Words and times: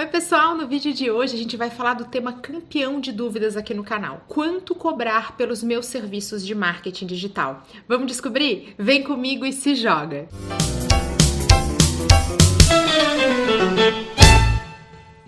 Oi, 0.00 0.06
pessoal! 0.06 0.56
No 0.56 0.66
vídeo 0.66 0.94
de 0.94 1.10
hoje 1.10 1.34
a 1.34 1.38
gente 1.38 1.58
vai 1.58 1.68
falar 1.68 1.92
do 1.92 2.06
tema 2.06 2.32
campeão 2.32 2.98
de 2.98 3.12
dúvidas 3.12 3.54
aqui 3.54 3.74
no 3.74 3.84
canal: 3.84 4.24
quanto 4.26 4.74
cobrar 4.74 5.36
pelos 5.36 5.62
meus 5.62 5.84
serviços 5.84 6.42
de 6.46 6.54
marketing 6.54 7.04
digital? 7.04 7.66
Vamos 7.86 8.06
descobrir? 8.06 8.74
Vem 8.78 9.02
comigo 9.02 9.44
e 9.44 9.52
se 9.52 9.74
joga! 9.74 10.26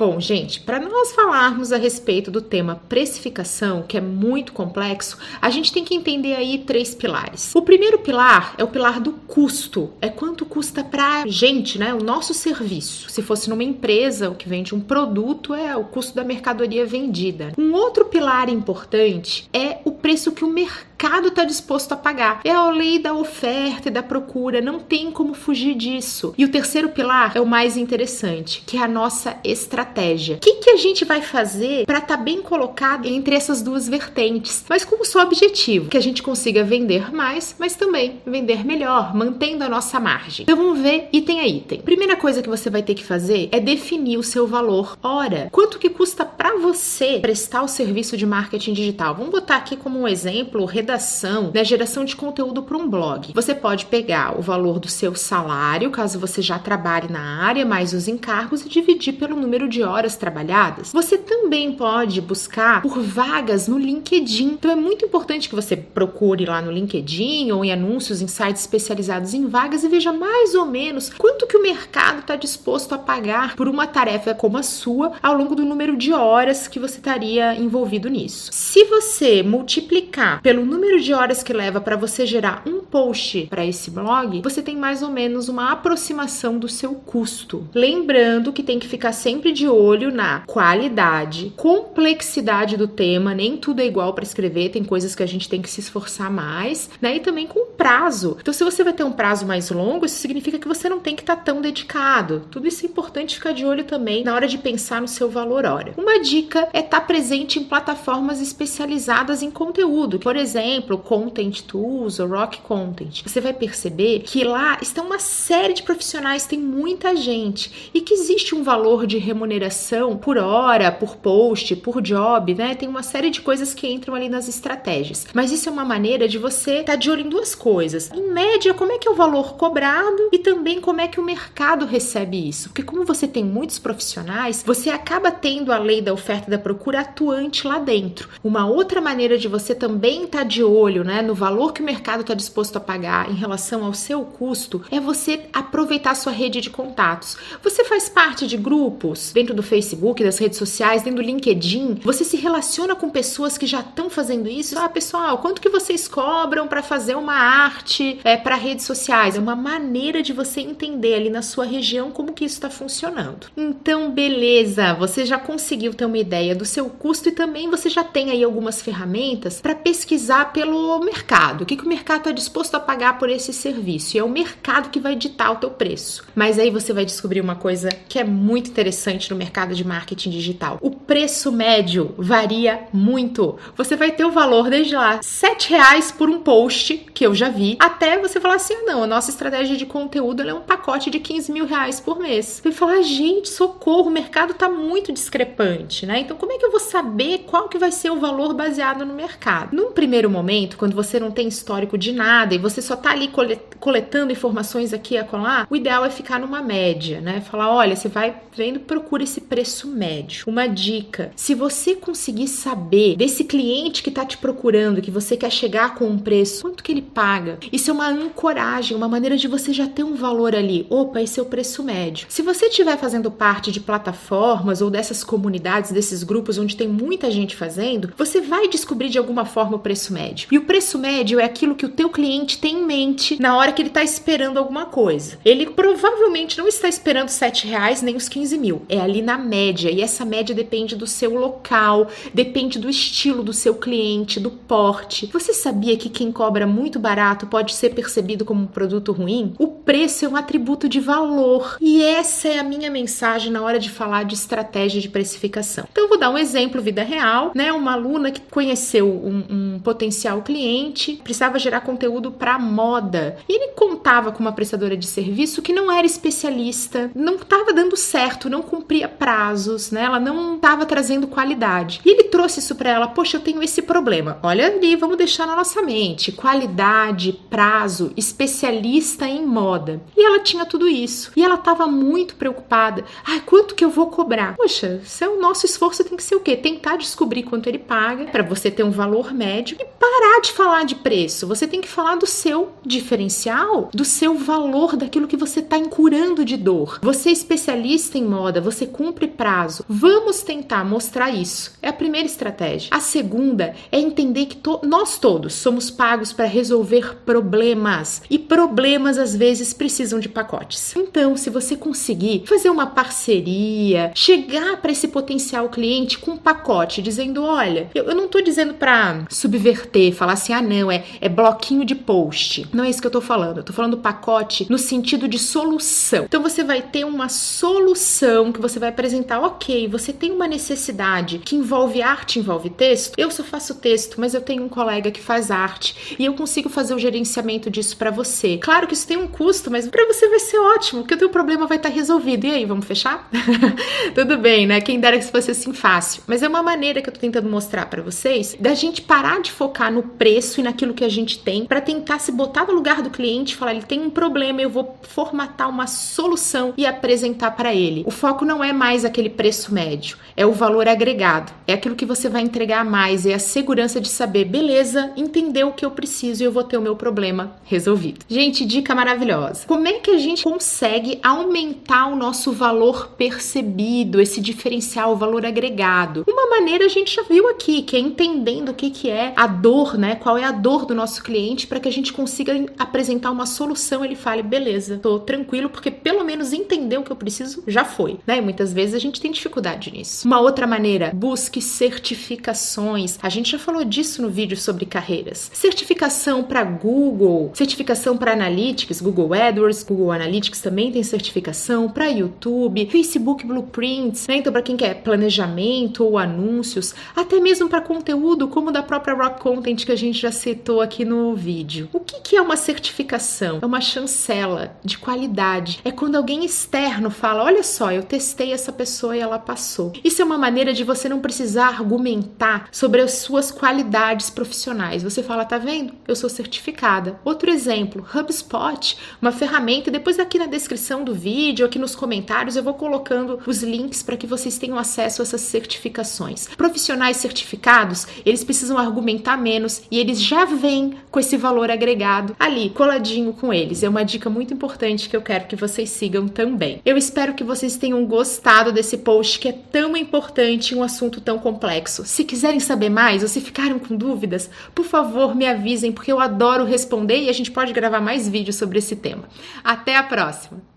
Bom, 0.04 0.18
gente, 0.18 0.58
para 0.58 0.80
nós 0.80 1.12
falarmos 1.12 1.70
a 1.70 1.76
respeito 1.76 2.28
do 2.28 2.42
tema 2.42 2.74
precificação, 2.88 3.84
que 3.84 3.96
é 3.96 4.00
muito 4.00 4.52
complexo, 4.52 5.16
a 5.40 5.48
gente 5.48 5.72
tem 5.72 5.84
que 5.84 5.94
entender 5.94 6.34
aí 6.34 6.58
três 6.58 6.92
pilares. 6.92 7.52
O 7.54 7.62
primeiro 7.62 8.00
pilar 8.00 8.56
é 8.58 8.64
o 8.64 8.68
pilar 8.68 8.98
do 8.98 9.12
custo, 9.12 9.92
é 10.00 10.08
quanto 10.08 10.44
custa 10.44 10.82
para 10.82 11.24
gente, 11.28 11.78
né, 11.78 11.94
o 11.94 12.02
nosso 12.02 12.34
serviço. 12.34 13.08
Se 13.10 13.22
fosse 13.22 13.48
numa 13.48 13.62
empresa, 13.62 14.28
o 14.28 14.34
que 14.34 14.48
vende 14.48 14.74
um 14.74 14.80
produto 14.80 15.54
é 15.54 15.76
o 15.76 15.84
custo 15.84 16.16
da 16.16 16.24
mercadoria 16.24 16.84
vendida. 16.84 17.52
Um 17.56 17.72
outro 17.72 18.06
pilar 18.06 18.48
importante 18.48 19.48
é 19.52 19.78
o 19.84 19.92
preço 19.92 20.32
que 20.32 20.44
o 20.44 20.48
mercado 20.48 20.91
mercado 21.02 21.28
está 21.28 21.42
disposto 21.42 21.90
a 21.92 21.96
pagar. 21.96 22.40
É 22.44 22.52
a 22.52 22.70
lei 22.70 22.96
da 22.96 23.12
oferta 23.12 23.88
e 23.88 23.90
da 23.90 24.04
procura, 24.04 24.60
não 24.60 24.78
tem 24.78 25.10
como 25.10 25.34
fugir 25.34 25.74
disso. 25.74 26.32
E 26.38 26.44
o 26.44 26.48
terceiro 26.48 26.90
pilar 26.90 27.32
é 27.34 27.40
o 27.40 27.46
mais 27.46 27.76
interessante, 27.76 28.62
que 28.64 28.76
é 28.76 28.82
a 28.82 28.86
nossa 28.86 29.36
estratégia. 29.42 30.36
O 30.36 30.38
que, 30.38 30.54
que 30.54 30.70
a 30.70 30.76
gente 30.76 31.04
vai 31.04 31.20
fazer 31.20 31.84
para 31.86 31.98
estar 31.98 32.16
tá 32.16 32.22
bem 32.22 32.40
colocado 32.40 33.06
entre 33.06 33.34
essas 33.34 33.62
duas 33.62 33.88
vertentes, 33.88 34.64
mas 34.68 34.84
com 34.84 35.02
o 35.02 35.04
só 35.04 35.22
objetivo, 35.22 35.88
que 35.88 35.96
a 35.96 36.00
gente 36.00 36.22
consiga 36.22 36.62
vender 36.62 37.12
mais, 37.12 37.56
mas 37.58 37.74
também 37.74 38.20
vender 38.24 38.64
melhor, 38.64 39.12
mantendo 39.12 39.64
a 39.64 39.68
nossa 39.68 39.98
margem. 39.98 40.44
Então 40.44 40.56
vamos 40.56 40.78
ver 40.78 41.08
item 41.12 41.40
a 41.40 41.48
item. 41.48 41.80
Primeira 41.80 42.14
coisa 42.14 42.42
que 42.42 42.48
você 42.48 42.70
vai 42.70 42.82
ter 42.82 42.94
que 42.94 43.04
fazer 43.04 43.48
é 43.50 43.58
definir 43.58 44.18
o 44.18 44.22
seu 44.22 44.46
valor 44.46 44.96
hora. 45.02 45.48
Quanto 45.50 45.80
que 45.80 45.90
custa 45.90 46.24
para 46.24 46.58
você 46.58 47.18
prestar 47.18 47.62
o 47.62 47.68
serviço 47.68 48.16
de 48.16 48.24
marketing 48.24 48.72
digital? 48.72 49.16
Vamos 49.16 49.32
botar 49.32 49.56
aqui 49.56 49.76
como 49.76 49.98
um 49.98 50.06
exemplo 50.06 50.64
redação 50.64 50.91
redação, 50.92 51.50
né, 51.54 51.64
geração 51.64 52.04
de 52.04 52.14
conteúdo 52.14 52.62
para 52.62 52.76
um 52.76 52.88
blog. 52.88 53.32
Você 53.34 53.54
pode 53.54 53.86
pegar 53.86 54.38
o 54.38 54.42
valor 54.42 54.78
do 54.78 54.88
seu 54.88 55.14
salário, 55.14 55.90
caso 55.90 56.18
você 56.18 56.42
já 56.42 56.58
trabalhe 56.58 57.10
na 57.10 57.42
área, 57.42 57.64
mais 57.64 57.94
os 57.94 58.08
encargos 58.08 58.64
e 58.64 58.68
dividir 58.68 59.14
pelo 59.14 59.34
número 59.34 59.68
de 59.68 59.82
horas 59.82 60.16
trabalhadas. 60.16 60.92
Você 60.92 61.16
também 61.16 61.72
pode 61.72 62.20
buscar 62.20 62.82
por 62.82 63.00
vagas 63.00 63.68
no 63.68 63.78
LinkedIn. 63.78 64.52
Então 64.52 64.70
é 64.70 64.76
muito 64.76 65.06
importante 65.06 65.48
que 65.48 65.54
você 65.54 65.76
procure 65.76 66.44
lá 66.44 66.60
no 66.60 66.70
LinkedIn 66.70 67.50
ou 67.52 67.64
em 67.64 67.72
anúncios 67.72 68.20
em 68.20 68.28
sites 68.28 68.60
especializados 68.60 69.32
em 69.32 69.46
vagas 69.46 69.84
e 69.84 69.88
veja 69.88 70.12
mais 70.12 70.54
ou 70.54 70.66
menos 70.66 71.10
quanto 71.16 71.46
que 71.46 71.56
o 71.56 71.62
mercado 71.62 72.20
está 72.20 72.36
disposto 72.36 72.94
a 72.94 72.98
pagar 72.98 73.56
por 73.56 73.66
uma 73.66 73.86
tarefa 73.86 74.34
como 74.34 74.58
a 74.58 74.62
sua 74.62 75.12
ao 75.22 75.34
longo 75.34 75.54
do 75.54 75.64
número 75.64 75.96
de 75.96 76.12
horas 76.12 76.68
que 76.68 76.78
você 76.78 76.98
estaria 76.98 77.54
envolvido 77.54 78.10
nisso. 78.10 78.50
Se 78.52 78.84
você 78.84 79.42
multiplicar 79.42 80.42
pelo 80.42 80.66
número 80.66 80.81
número 80.82 81.00
de 81.00 81.14
horas 81.14 81.44
que 81.44 81.52
leva 81.52 81.80
para 81.80 81.94
você 81.94 82.26
gerar 82.26 82.64
um 82.66 82.80
post 82.80 83.46
para 83.48 83.64
esse 83.64 83.88
blog, 83.88 84.42
você 84.42 84.60
tem 84.60 84.76
mais 84.76 85.00
ou 85.00 85.10
menos 85.10 85.48
uma 85.48 85.70
aproximação 85.70 86.58
do 86.58 86.68
seu 86.68 86.92
custo. 86.94 87.68
Lembrando 87.72 88.52
que 88.52 88.64
tem 88.64 88.80
que 88.80 88.88
ficar 88.88 89.12
sempre 89.12 89.52
de 89.52 89.68
olho 89.68 90.12
na 90.12 90.40
qualidade, 90.40 91.52
complexidade 91.56 92.76
do 92.76 92.88
tema, 92.88 93.32
nem 93.32 93.56
tudo 93.56 93.80
é 93.80 93.86
igual 93.86 94.12
para 94.12 94.24
escrever, 94.24 94.70
tem 94.70 94.82
coisas 94.82 95.14
que 95.14 95.22
a 95.22 95.26
gente 95.26 95.48
tem 95.48 95.62
que 95.62 95.70
se 95.70 95.78
esforçar 95.78 96.28
mais, 96.28 96.90
né? 97.00 97.14
E 97.14 97.20
também 97.20 97.46
com 97.46 97.66
prazo. 97.76 98.36
Então, 98.40 98.52
se 98.52 98.64
você 98.64 98.82
vai 98.82 98.92
ter 98.92 99.04
um 99.04 99.12
prazo 99.12 99.46
mais 99.46 99.70
longo, 99.70 100.04
isso 100.04 100.16
significa 100.16 100.58
que 100.58 100.66
você 100.66 100.88
não 100.88 100.98
tem 100.98 101.14
que 101.14 101.22
estar 101.22 101.36
tá 101.36 101.42
tão 101.42 101.60
dedicado. 101.60 102.42
Tudo 102.50 102.66
isso 102.66 102.84
é 102.84 102.88
importante 102.88 103.36
ficar 103.36 103.52
de 103.52 103.64
olho 103.64 103.84
também 103.84 104.24
na 104.24 104.34
hora 104.34 104.48
de 104.48 104.58
pensar 104.58 105.00
no 105.00 105.06
seu 105.06 105.30
valor 105.30 105.64
hora. 105.64 105.94
Uma 105.96 106.18
dica 106.20 106.68
é 106.72 106.80
estar 106.80 106.98
tá 106.98 107.06
presente 107.06 107.60
em 107.60 107.64
plataformas 107.64 108.40
especializadas 108.40 109.42
em 109.42 109.50
conteúdo, 109.50 110.18
por 110.18 110.34
exemplo, 110.34 110.61
exemplo, 110.62 110.98
Content 110.98 111.62
Tools 111.62 112.18
ou 112.18 112.28
Rock 112.28 112.60
Content, 112.60 113.22
você 113.24 113.40
vai 113.40 113.52
perceber 113.52 114.20
que 114.20 114.44
lá 114.44 114.78
estão 114.80 115.02
uma 115.02 115.18
série 115.18 115.74
de 115.74 115.82
profissionais, 115.82 116.46
tem 116.46 116.58
muita 116.58 117.14
gente 117.14 117.90
e 117.92 118.00
que 118.00 118.14
existe 118.14 118.54
um 118.54 118.62
valor 118.62 119.06
de 119.06 119.18
remuneração 119.18 120.16
por 120.16 120.38
hora, 120.38 120.90
por 120.90 121.16
post, 121.16 121.76
por 121.76 122.00
job, 122.00 122.54
né? 122.54 122.74
Tem 122.74 122.88
uma 122.88 123.02
série 123.02 123.28
de 123.28 123.40
coisas 123.40 123.74
que 123.74 123.86
entram 123.86 124.14
ali 124.14 124.28
nas 124.28 124.48
estratégias. 124.48 125.26
Mas 125.34 125.52
isso 125.52 125.68
é 125.68 125.72
uma 125.72 125.84
maneira 125.84 126.28
de 126.28 126.38
você 126.38 126.78
estar 126.78 126.92
tá 126.92 126.96
de 126.96 127.10
olho 127.10 127.26
em 127.26 127.28
duas 127.28 127.54
coisas. 127.54 128.10
Em 128.12 128.32
média, 128.32 128.72
como 128.72 128.92
é 128.92 128.98
que 128.98 129.08
é 129.08 129.10
o 129.10 129.14
valor 129.14 129.54
cobrado 129.54 130.30
e 130.32 130.38
também 130.38 130.80
como 130.80 131.00
é 131.00 131.08
que 131.08 131.20
o 131.20 131.24
mercado 131.24 131.84
recebe 131.84 132.48
isso. 132.48 132.70
Porque 132.70 132.82
como 132.82 133.04
você 133.04 133.26
tem 133.26 133.44
muitos 133.44 133.78
profissionais, 133.78 134.62
você 134.64 134.88
acaba 134.88 135.30
tendo 135.30 135.72
a 135.72 135.78
lei 135.78 136.00
da 136.00 136.12
oferta 136.12 136.46
e 136.46 136.50
da 136.50 136.58
procura 136.58 137.00
atuante 137.00 137.66
lá 137.66 137.78
dentro. 137.78 138.28
Uma 138.42 138.66
outra 138.66 139.00
maneira 139.00 139.36
de 139.36 139.48
você 139.48 139.74
também 139.74 140.24
estar 140.24 140.38
tá 140.38 140.44
de 140.52 140.62
olho 140.62 141.02
né, 141.02 141.22
no 141.22 141.34
valor 141.34 141.72
que 141.72 141.80
o 141.80 141.84
mercado 141.84 142.20
está 142.20 142.34
disposto 142.34 142.76
a 142.76 142.80
pagar 142.80 143.30
em 143.30 143.34
relação 143.34 143.84
ao 143.84 143.94
seu 143.94 144.22
custo 144.22 144.82
é 144.90 145.00
você 145.00 145.46
aproveitar 145.52 146.14
sua 146.14 146.32
rede 146.32 146.60
de 146.60 146.68
contatos. 146.68 147.36
Você 147.62 147.84
faz 147.84 148.08
parte 148.08 148.46
de 148.46 148.56
grupos 148.56 149.32
dentro 149.32 149.54
do 149.54 149.62
Facebook, 149.62 150.22
das 150.22 150.38
redes 150.38 150.58
sociais, 150.58 151.02
dentro 151.02 151.22
do 151.22 151.26
LinkedIn. 151.26 152.00
Você 152.04 152.22
se 152.22 152.36
relaciona 152.36 152.94
com 152.94 153.08
pessoas 153.08 153.56
que 153.56 153.66
já 153.66 153.80
estão 153.80 154.10
fazendo 154.10 154.48
isso. 154.48 154.78
Ah, 154.78 154.88
pessoal, 154.88 155.38
quanto 155.38 155.60
que 155.60 155.70
vocês 155.70 156.06
cobram 156.06 156.68
para 156.68 156.82
fazer 156.82 157.14
uma 157.14 157.34
arte 157.34 158.20
é, 158.22 158.36
para 158.36 158.56
redes 158.56 158.84
sociais? 158.84 159.36
É 159.36 159.40
uma 159.40 159.56
maneira 159.56 160.22
de 160.22 160.32
você 160.32 160.60
entender 160.60 161.14
ali 161.14 161.30
na 161.30 161.40
sua 161.42 161.64
região 161.64 162.10
como 162.10 162.32
que 162.32 162.44
isso 162.44 162.56
está 162.56 162.68
funcionando. 162.68 163.46
Então, 163.56 164.10
beleza, 164.10 164.92
você 164.94 165.24
já 165.24 165.38
conseguiu 165.38 165.94
ter 165.94 166.04
uma 166.04 166.18
ideia 166.18 166.54
do 166.54 166.64
seu 166.64 166.90
custo 166.90 167.30
e 167.30 167.32
também 167.32 167.70
você 167.70 167.88
já 167.88 168.04
tem 168.04 168.30
aí 168.30 168.44
algumas 168.44 168.82
ferramentas 168.82 169.60
para 169.60 169.74
pesquisar 169.74 170.41
pelo 170.46 171.00
mercado. 171.00 171.62
O 171.62 171.66
que, 171.66 171.76
que 171.76 171.84
o 171.84 171.88
mercado 171.88 172.18
está 172.18 172.32
disposto 172.32 172.74
a 172.74 172.80
pagar 172.80 173.18
por 173.18 173.28
esse 173.28 173.52
serviço? 173.52 174.16
E 174.16 174.20
é 174.20 174.24
o 174.24 174.28
mercado 174.28 174.90
que 174.90 175.00
vai 175.00 175.14
ditar 175.14 175.52
o 175.52 175.56
teu 175.56 175.70
preço. 175.70 176.24
Mas 176.34 176.58
aí 176.58 176.70
você 176.70 176.92
vai 176.92 177.04
descobrir 177.04 177.40
uma 177.40 177.56
coisa 177.56 177.88
que 178.08 178.18
é 178.18 178.24
muito 178.24 178.70
interessante 178.70 179.30
no 179.30 179.36
mercado 179.36 179.74
de 179.74 179.84
marketing 179.84 180.30
digital. 180.30 180.78
O 180.80 180.90
preço 180.90 181.52
médio 181.52 182.14
varia 182.18 182.86
muito. 182.92 183.58
Você 183.76 183.96
vai 183.96 184.10
ter 184.12 184.24
o 184.24 184.30
valor 184.30 184.68
desde 184.70 184.94
lá, 184.94 185.20
sete 185.22 185.70
reais 185.70 186.10
por 186.10 186.28
um 186.28 186.40
post, 186.40 186.96
que 187.14 187.26
eu 187.26 187.34
já 187.34 187.48
vi, 187.48 187.76
até 187.78 188.18
você 188.18 188.40
falar 188.40 188.56
assim, 188.56 188.74
ah, 188.74 188.82
não, 188.84 189.02
a 189.02 189.06
nossa 189.06 189.30
estratégia 189.30 189.76
de 189.76 189.86
conteúdo 189.86 190.42
é 190.42 190.54
um 190.54 190.60
pacote 190.60 191.10
de 191.10 191.20
15 191.20 191.52
mil 191.52 191.66
reais 191.66 192.00
por 192.00 192.18
mês. 192.18 192.60
Você 192.62 192.72
falar, 192.72 193.02
gente, 193.02 193.48
socorro, 193.48 194.08
o 194.08 194.12
mercado 194.12 194.52
está 194.52 194.68
muito 194.68 195.12
discrepante, 195.12 196.06
né? 196.06 196.20
Então 196.20 196.36
como 196.36 196.52
é 196.52 196.58
que 196.58 196.64
eu 196.64 196.70
vou 196.70 196.80
saber 196.80 197.44
qual 197.46 197.68
que 197.68 197.78
vai 197.78 197.92
ser 197.92 198.10
o 198.10 198.18
valor 198.18 198.54
baseado 198.54 199.04
no 199.04 199.14
mercado? 199.14 199.74
Num 199.74 199.92
primeiro 199.92 200.30
momento, 200.32 200.76
quando 200.76 200.94
você 200.94 201.20
não 201.20 201.30
tem 201.30 201.46
histórico 201.46 201.96
de 201.96 202.12
nada 202.12 202.54
e 202.54 202.58
você 202.58 202.82
só 202.82 202.96
tá 202.96 203.10
ali 203.10 203.30
coletando 203.78 204.32
informações 204.32 204.92
aqui 204.92 205.14
e 205.14 205.18
acolá, 205.18 205.66
o 205.68 205.76
ideal 205.76 206.04
é 206.04 206.10
ficar 206.10 206.40
numa 206.40 206.62
média, 206.62 207.20
né? 207.20 207.40
Falar, 207.40 207.70
olha, 207.70 207.94
você 207.94 208.08
vai 208.08 208.34
vendo, 208.56 208.80
procura 208.80 209.22
esse 209.22 209.40
preço 209.40 209.86
médio. 209.86 210.44
Uma 210.46 210.66
dica: 210.66 211.30
se 211.36 211.54
você 211.54 211.94
conseguir 211.94 212.48
saber 212.48 213.16
desse 213.16 213.44
cliente 213.44 214.02
que 214.02 214.10
tá 214.10 214.24
te 214.24 214.38
procurando, 214.38 215.02
que 215.02 215.10
você 215.10 215.36
quer 215.36 215.50
chegar 215.50 215.94
com 215.94 216.06
um 216.06 216.18
preço, 216.18 216.62
quanto 216.62 216.82
que 216.82 216.92
ele 216.92 217.02
paga? 217.02 217.58
Isso 217.72 217.90
é 217.90 217.92
uma 217.92 218.08
ancoragem, 218.08 218.96
uma 218.96 219.08
maneira 219.08 219.36
de 219.36 219.48
você 219.48 219.72
já 219.72 219.86
ter 219.86 220.04
um 220.04 220.14
valor 220.14 220.54
ali. 220.54 220.86
Opa, 220.88 221.20
esse 221.20 221.38
é 221.38 221.42
o 221.42 221.46
preço 221.46 221.82
médio. 221.82 222.26
Se 222.28 222.42
você 222.42 222.66
estiver 222.66 222.96
fazendo 222.96 223.30
parte 223.30 223.70
de 223.70 223.80
plataformas 223.80 224.80
ou 224.80 224.90
dessas 224.90 225.22
comunidades, 225.22 225.92
desses 225.92 226.22
grupos 226.22 226.58
onde 226.58 226.76
tem 226.76 226.88
muita 226.88 227.30
gente 227.30 227.56
fazendo, 227.56 228.12
você 228.16 228.40
vai 228.40 228.68
descobrir 228.68 229.08
de 229.08 229.18
alguma 229.18 229.44
forma 229.44 229.76
o 229.76 229.80
preço 229.80 230.12
médio 230.12 230.21
médio. 230.22 230.48
E 230.50 230.58
o 230.58 230.64
preço 230.64 230.98
médio 230.98 231.40
é 231.40 231.44
aquilo 231.44 231.74
que 231.74 231.86
o 231.86 231.88
teu 231.88 232.08
cliente 232.08 232.58
tem 232.58 232.78
em 232.78 232.86
mente 232.86 233.40
na 233.40 233.56
hora 233.56 233.72
que 233.72 233.82
ele 233.82 233.88
está 233.88 234.02
esperando 234.02 234.58
alguma 234.58 234.86
coisa. 234.86 235.38
Ele 235.44 235.66
provavelmente 235.66 236.56
não 236.58 236.68
está 236.68 236.88
esperando 236.88 237.28
7 237.28 237.66
reais 237.66 238.02
nem 238.02 238.16
os 238.16 238.28
15 238.28 238.58
mil. 238.58 238.82
É 238.88 239.00
ali 239.00 239.20
na 239.20 239.36
média. 239.36 239.90
E 239.90 240.00
essa 240.00 240.24
média 240.24 240.54
depende 240.54 240.94
do 240.94 241.06
seu 241.06 241.34
local, 241.34 242.08
depende 242.32 242.78
do 242.78 242.88
estilo 242.88 243.42
do 243.42 243.52
seu 243.52 243.74
cliente, 243.74 244.38
do 244.38 244.50
porte. 244.50 245.28
Você 245.32 245.52
sabia 245.52 245.96
que 245.96 246.08
quem 246.08 246.30
cobra 246.30 246.66
muito 246.66 246.98
barato 246.98 247.46
pode 247.46 247.74
ser 247.74 247.90
percebido 247.90 248.44
como 248.44 248.62
um 248.62 248.66
produto 248.66 249.12
ruim? 249.12 249.54
O 249.58 249.66
preço 249.66 250.24
é 250.24 250.28
um 250.28 250.36
atributo 250.36 250.88
de 250.88 251.00
valor. 251.00 251.76
E 251.80 252.02
essa 252.02 252.48
é 252.48 252.58
a 252.58 252.64
minha 252.64 252.90
mensagem 252.90 253.50
na 253.50 253.62
hora 253.62 253.78
de 253.78 253.90
falar 253.90 254.24
de 254.24 254.34
estratégia 254.34 255.00
de 255.00 255.08
precificação. 255.08 255.84
Então, 255.90 256.08
vou 256.08 256.18
dar 256.18 256.30
um 256.30 256.38
exemplo, 256.38 256.80
vida 256.80 257.02
real, 257.02 257.52
né? 257.54 257.72
Uma 257.72 257.92
aluna 257.92 258.30
que 258.30 258.40
conheceu 258.40 259.08
um, 259.08 259.44
um 259.50 259.80
potencial 259.80 260.11
potencial 260.12 260.42
cliente, 260.42 261.20
precisava 261.24 261.58
gerar 261.58 261.80
conteúdo 261.80 262.30
para 262.30 262.58
moda. 262.58 263.38
E 263.48 263.54
ele 263.54 263.72
contava 263.72 264.30
com 264.30 264.40
uma 264.40 264.52
prestadora 264.52 264.96
de 264.96 265.06
serviço 265.06 265.62
que 265.62 265.72
não 265.72 265.90
era 265.90 266.06
especialista, 266.06 267.10
não 267.14 267.36
estava 267.36 267.72
dando 267.72 267.96
certo, 267.96 268.50
não 268.50 268.60
cumpria 268.60 269.08
prazos, 269.08 269.90
né? 269.90 270.04
Ela 270.04 270.20
não 270.20 270.56
estava 270.56 270.84
trazendo 270.84 271.26
qualidade. 271.26 272.00
E 272.04 272.10
ele 272.10 272.24
trouxe 272.24 272.60
isso 272.60 272.74
para 272.74 272.90
ela: 272.90 273.08
"Poxa, 273.08 273.38
eu 273.38 273.40
tenho 273.40 273.62
esse 273.62 273.80
problema. 273.80 274.38
Olha 274.42 274.66
ali, 274.66 274.96
vamos 274.96 275.16
deixar 275.16 275.46
na 275.46 275.56
nossa 275.56 275.80
mente: 275.80 276.30
qualidade, 276.30 277.40
prazo, 277.48 278.12
especialista 278.16 279.26
em 279.26 279.46
moda". 279.46 280.02
E 280.16 280.22
ela 280.22 280.40
tinha 280.40 280.66
tudo 280.66 280.86
isso. 280.86 281.32
E 281.34 281.42
ela 281.42 281.54
estava 281.54 281.86
muito 281.86 282.36
preocupada. 282.36 283.04
Ai, 283.24 283.40
quanto 283.44 283.74
que 283.74 283.84
eu 283.84 283.90
vou 283.90 284.08
cobrar? 284.08 284.56
Poxa, 284.56 285.00
se 285.04 285.24
é 285.24 285.28
o 285.28 285.40
nosso 285.40 285.64
esforço 285.64 286.04
tem 286.04 286.16
que 286.16 286.22
ser 286.22 286.34
o 286.34 286.40
quê? 286.40 286.54
Tentar 286.56 286.96
descobrir 286.96 287.44
quanto 287.44 287.68
ele 287.68 287.78
paga 287.78 288.26
para 288.26 288.42
você 288.42 288.70
ter 288.70 288.82
um 288.82 288.90
valor 288.90 289.32
médio 289.32 289.76
e 289.80 289.84
parar 290.02 290.40
de 290.40 290.50
falar 290.50 290.84
de 290.84 290.96
preço. 290.96 291.46
Você 291.46 291.64
tem 291.64 291.80
que 291.80 291.88
falar 291.88 292.16
do 292.16 292.26
seu 292.26 292.72
diferencial, 292.84 293.88
do 293.94 294.04
seu 294.04 294.34
valor, 294.34 294.96
daquilo 294.96 295.28
que 295.28 295.36
você 295.36 295.60
está 295.60 295.78
incurando 295.78 296.44
de 296.44 296.56
dor. 296.56 296.98
Você 297.02 297.28
é 297.28 297.32
especialista 297.32 298.18
em 298.18 298.24
moda, 298.24 298.60
você 298.60 298.84
cumpre 298.84 299.28
prazo. 299.28 299.84
Vamos 299.88 300.42
tentar 300.42 300.84
mostrar 300.84 301.30
isso. 301.30 301.78
É 301.80 301.88
a 301.88 301.92
primeira 301.92 302.26
estratégia. 302.26 302.88
A 302.90 302.98
segunda 302.98 303.76
é 303.92 304.00
entender 304.00 304.46
que 304.46 304.56
to 304.56 304.80
nós 304.82 305.18
todos 305.18 305.54
somos 305.54 305.88
pagos 305.88 306.32
para 306.32 306.46
resolver 306.46 307.18
problemas 307.24 308.22
e 308.28 308.40
problemas 308.40 309.18
às 309.18 309.36
vezes 309.36 309.72
precisam 309.72 310.18
de 310.18 310.28
pacotes. 310.28 310.96
Então, 310.96 311.36
se 311.36 311.48
você 311.48 311.76
conseguir 311.76 312.42
fazer 312.46 312.70
uma 312.70 312.86
parceria, 312.86 314.10
chegar 314.16 314.78
para 314.78 314.90
esse 314.90 315.06
potencial 315.06 315.68
cliente 315.68 316.18
com 316.18 316.32
um 316.32 316.36
pacote, 316.36 317.00
dizendo: 317.00 317.44
olha, 317.44 317.88
eu, 317.94 318.04
eu 318.04 318.16
não 318.16 318.24
estou 318.24 318.42
dizendo 318.42 318.74
para 318.74 319.24
subverter, 319.30 319.91
falar 320.12 320.32
assim, 320.32 320.52
ah, 320.52 320.62
não, 320.62 320.90
é, 320.90 321.04
é 321.20 321.28
bloquinho 321.28 321.84
de 321.84 321.94
post. 321.94 322.66
Não 322.72 322.84
é 322.84 322.90
isso 322.90 323.00
que 323.00 323.06
eu 323.06 323.10
estou 323.10 323.20
falando. 323.20 323.58
Eu 323.58 323.64
tô 323.64 323.72
falando 323.72 323.98
pacote 323.98 324.66
no 324.70 324.78
sentido 324.78 325.28
de 325.28 325.38
solução. 325.38 326.24
Então 326.24 326.42
você 326.42 326.64
vai 326.64 326.80
ter 326.80 327.04
uma 327.04 327.28
solução 327.28 328.52
que 328.52 328.60
você 328.60 328.78
vai 328.78 328.88
apresentar, 328.88 329.40
ok, 329.40 329.88
você 329.88 330.12
tem 330.12 330.30
uma 330.30 330.46
necessidade 330.46 331.38
que 331.38 331.56
envolve 331.56 332.02
arte, 332.02 332.38
envolve 332.38 332.70
texto. 332.70 333.14
Eu 333.18 333.30
só 333.30 333.42
faço 333.42 333.74
texto, 333.74 334.20
mas 334.20 334.34
eu 334.34 334.40
tenho 334.40 334.64
um 334.64 334.68
colega 334.68 335.10
que 335.10 335.20
faz 335.20 335.50
arte 335.50 336.16
e 336.18 336.24
eu 336.24 336.34
consigo 336.34 336.68
fazer 336.68 336.94
o 336.94 336.98
gerenciamento 336.98 337.70
disso 337.70 337.96
para 337.96 338.10
você. 338.10 338.58
Claro 338.58 338.86
que 338.86 338.94
isso 338.94 339.06
tem 339.06 339.16
um 339.16 339.28
custo, 339.28 339.70
mas 339.70 339.88
para 339.88 340.06
você 340.06 340.28
vai 340.28 340.38
ser 340.38 340.58
ótimo, 340.58 341.04
que 341.04 341.14
o 341.14 341.18
teu 341.18 341.28
problema 341.28 341.66
vai 341.66 341.76
estar 341.76 341.90
tá 341.90 341.94
resolvido. 341.94 342.46
E 342.46 342.50
aí, 342.50 342.64
vamos 342.64 342.86
fechar? 342.86 343.28
Tudo 344.14 344.38
bem, 344.38 344.66
né? 344.66 344.80
Quem 344.80 345.00
dera 345.00 345.18
que 345.18 345.24
fosse 345.24 345.50
assim 345.50 345.72
fácil. 345.72 346.22
Mas 346.26 346.42
é 346.42 346.48
uma 346.48 346.62
maneira 346.62 347.00
que 347.02 347.08
eu 347.08 347.12
tô 347.12 347.20
tentando 347.20 347.48
mostrar 347.48 347.86
para 347.86 348.02
vocês 348.02 348.56
da 348.60 348.74
gente 348.74 349.02
parar 349.02 349.40
de 349.40 349.50
focar 349.50 349.81
no 349.90 350.02
preço 350.02 350.60
e 350.60 350.62
naquilo 350.62 350.94
que 350.94 351.04
a 351.04 351.08
gente 351.08 351.38
tem 351.38 351.64
para 351.64 351.80
tentar 351.80 352.18
se 352.18 352.30
botar 352.30 352.66
no 352.66 352.74
lugar 352.74 353.02
do 353.02 353.10
cliente 353.10 353.56
falar, 353.56 353.72
ele 353.74 353.82
tem 353.82 354.00
um 354.00 354.10
problema, 354.10 354.60
eu 354.60 354.70
vou 354.70 354.98
formatar 355.02 355.68
uma 355.68 355.86
solução 355.86 356.74
e 356.76 356.86
apresentar 356.86 357.52
para 357.52 357.74
ele. 357.74 358.02
O 358.06 358.10
foco 358.10 358.44
não 358.44 358.62
é 358.62 358.72
mais 358.72 359.04
aquele 359.04 359.30
preço 359.30 359.72
médio, 359.72 360.16
é 360.36 360.44
o 360.44 360.52
valor 360.52 360.88
agregado. 360.88 361.52
É 361.66 361.74
aquilo 361.74 361.94
que 361.94 362.04
você 362.04 362.28
vai 362.28 362.42
entregar 362.42 362.84
mais, 362.84 363.26
é 363.26 363.34
a 363.34 363.38
segurança 363.38 364.00
de 364.00 364.08
saber, 364.08 364.44
beleza, 364.44 365.12
entender 365.16 365.64
o 365.64 365.72
que 365.72 365.84
eu 365.84 365.90
preciso 365.90 366.42
e 366.42 366.46
eu 366.46 366.52
vou 366.52 366.64
ter 366.64 366.76
o 366.76 366.82
meu 366.82 366.96
problema 366.96 367.56
resolvido. 367.64 368.24
Gente, 368.28 368.64
dica 368.64 368.94
maravilhosa. 368.94 369.66
Como 369.66 369.86
é 369.86 369.94
que 369.94 370.10
a 370.10 370.18
gente 370.18 370.44
consegue 370.44 371.18
aumentar 371.22 372.08
o 372.08 372.16
nosso 372.16 372.52
valor 372.52 373.12
percebido, 373.16 374.20
esse 374.20 374.40
diferencial, 374.40 375.12
o 375.12 375.16
valor 375.16 375.46
agregado? 375.46 376.24
Uma 376.28 376.50
maneira 376.50 376.84
a 376.84 376.88
gente 376.88 377.14
já 377.14 377.22
viu 377.22 377.48
aqui, 377.48 377.82
que 377.82 377.96
é 377.96 377.98
entendendo 377.98 378.70
o 378.70 378.74
que, 378.74 378.90
que 378.90 379.08
é 379.08 379.32
a 379.36 379.46
dor, 379.46 379.71
né? 379.96 380.16
Qual 380.16 380.36
é 380.36 380.44
a 380.44 380.52
dor 380.52 380.84
do 380.84 380.94
nosso 380.94 381.22
cliente 381.22 381.66
para 381.66 381.80
que 381.80 381.88
a 381.88 381.92
gente 381.92 382.12
consiga 382.12 382.52
apresentar 382.78 383.30
uma 383.30 383.46
solução, 383.46 384.04
ele 384.04 384.14
fale, 384.14 384.42
beleza, 384.42 384.98
tô 384.98 385.18
tranquilo, 385.18 385.70
porque 385.70 385.90
pelo 385.90 386.24
menos 386.24 386.52
entender 386.52 386.98
o 386.98 387.02
que 387.02 387.10
eu 387.10 387.16
preciso 387.16 387.62
já 387.66 387.84
foi, 387.84 388.18
né? 388.26 388.38
E 388.38 388.40
muitas 388.40 388.72
vezes 388.72 388.94
a 388.94 388.98
gente 388.98 389.20
tem 389.20 389.30
dificuldade 389.30 389.90
nisso. 389.90 390.26
Uma 390.26 390.40
outra 390.40 390.66
maneira, 390.66 391.10
busque 391.14 391.62
certificações. 391.62 393.18
A 393.22 393.28
gente 393.28 393.52
já 393.52 393.58
falou 393.58 393.84
disso 393.84 394.20
no 394.20 394.28
vídeo 394.28 394.56
sobre 394.56 394.84
carreiras. 394.84 395.50
Certificação 395.54 396.42
para 396.42 396.62
Google, 396.64 397.50
certificação 397.54 398.16
para 398.16 398.32
Analytics, 398.32 399.00
Google 399.00 399.32
AdWords, 399.32 399.82
Google 399.82 400.12
Analytics 400.12 400.60
também 400.60 400.92
tem 400.92 401.02
certificação 401.02 401.88
para 401.88 402.06
YouTube, 402.06 402.86
Facebook 402.90 403.46
Blueprints, 403.46 404.26
né? 404.26 404.36
Então 404.36 404.52
para 404.52 404.62
quem 404.62 404.76
quer 404.76 405.02
planejamento 405.02 406.04
ou 406.04 406.18
anúncios, 406.18 406.94
até 407.16 407.40
mesmo 407.40 407.68
para 407.68 407.80
conteúdo 407.80 408.48
como 408.48 408.70
da 408.70 408.82
própria 408.82 409.14
Rock 409.14 409.40
Content 409.40 409.61
que 409.62 409.92
a 409.92 409.96
gente 409.96 410.20
já 410.20 410.32
citou 410.32 410.80
aqui 410.80 411.04
no 411.04 411.34
vídeo. 411.34 411.88
O 411.92 412.00
que, 412.00 412.20
que 412.20 412.36
é 412.36 412.42
uma 412.42 412.56
certificação? 412.56 413.58
É 413.62 413.66
uma 413.66 413.80
chancela 413.80 414.76
de 414.84 414.98
qualidade. 414.98 415.80
É 415.84 415.90
quando 415.90 416.16
alguém 416.16 416.44
externo 416.44 417.10
fala: 417.10 417.44
olha 417.44 417.62
só, 417.62 417.92
eu 417.92 418.02
testei 418.02 418.52
essa 418.52 418.72
pessoa 418.72 419.16
e 419.16 419.20
ela 419.20 419.38
passou. 419.38 419.92
Isso 420.02 420.20
é 420.20 420.24
uma 420.24 420.38
maneira 420.38 420.72
de 420.72 420.84
você 420.84 421.08
não 421.08 421.20
precisar 421.20 421.68
argumentar 421.68 422.68
sobre 422.72 423.00
as 423.00 423.12
suas 423.14 423.50
qualidades 423.50 424.30
profissionais. 424.30 425.02
Você 425.02 425.22
fala, 425.22 425.44
tá 425.44 425.58
vendo? 425.58 425.94
Eu 426.06 426.16
sou 426.16 426.28
certificada. 426.28 427.18
Outro 427.24 427.50
exemplo, 427.50 428.06
HubSpot, 428.14 428.96
uma 429.20 429.32
ferramenta. 429.32 429.90
Depois 429.90 430.18
aqui 430.18 430.38
na 430.38 430.46
descrição 430.46 431.04
do 431.04 431.14
vídeo, 431.14 431.64
aqui 431.64 431.78
nos 431.78 431.94
comentários, 431.94 432.56
eu 432.56 432.62
vou 432.62 432.74
colocando 432.74 433.38
os 433.46 433.62
links 433.62 434.02
para 434.02 434.16
que 434.16 434.26
vocês 434.26 434.58
tenham 434.58 434.78
acesso 434.78 435.22
a 435.22 435.24
essas 435.24 435.40
certificações. 435.42 436.48
Profissionais 436.56 437.16
certificados, 437.16 438.06
eles 438.24 438.44
precisam 438.44 438.78
argumentar 438.78 439.36
menos 439.42 439.82
e 439.90 439.98
eles 439.98 440.22
já 440.22 440.44
vêm 440.44 440.94
com 441.10 441.20
esse 441.20 441.36
valor 441.36 441.70
agregado 441.70 442.36
ali, 442.38 442.70
coladinho 442.70 443.32
com 443.32 443.52
eles. 443.52 443.82
É 443.82 443.88
uma 443.88 444.04
dica 444.04 444.30
muito 444.30 444.54
importante 444.54 445.08
que 445.08 445.16
eu 445.16 445.22
quero 445.22 445.46
que 445.46 445.56
vocês 445.56 445.90
sigam 445.90 446.28
também. 446.28 446.80
Eu 446.84 446.96
espero 446.96 447.34
que 447.34 447.44
vocês 447.44 447.76
tenham 447.76 448.04
gostado 448.06 448.72
desse 448.72 448.98
post 448.98 449.38
que 449.38 449.48
é 449.48 449.52
tão 449.52 449.96
importante, 449.96 450.74
um 450.74 450.82
assunto 450.82 451.20
tão 451.20 451.38
complexo. 451.38 452.04
Se 452.04 452.24
quiserem 452.24 452.60
saber 452.60 452.88
mais 452.88 453.22
ou 453.22 453.28
se 453.28 453.40
ficaram 453.40 453.78
com 453.78 453.96
dúvidas, 453.96 454.48
por 454.74 454.84
favor 454.84 455.34
me 455.34 455.46
avisem, 455.46 455.92
porque 455.92 456.12
eu 456.12 456.20
adoro 456.20 456.64
responder 456.64 457.22
e 457.22 457.28
a 457.28 457.32
gente 457.32 457.50
pode 457.50 457.72
gravar 457.72 458.00
mais 458.00 458.28
vídeos 458.28 458.56
sobre 458.56 458.78
esse 458.78 458.96
tema. 458.96 459.24
Até 459.64 459.96
a 459.96 460.02
próxima! 460.02 460.71